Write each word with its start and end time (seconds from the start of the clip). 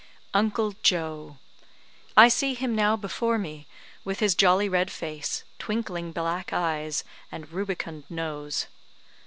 Uncle 0.33 0.73
Joe! 0.81 1.37
I 2.17 2.27
see 2.27 2.55
him 2.55 2.73
now 2.73 2.95
before 2.95 3.37
me, 3.37 3.67
with 4.03 4.19
his 4.19 4.33
jolly 4.33 4.67
red 4.67 4.89
face, 4.89 5.43
twinkling 5.59 6.11
black 6.11 6.51
eyes, 6.51 7.03
and 7.31 7.49
rubicund 7.51 8.05
nose. 8.09 8.65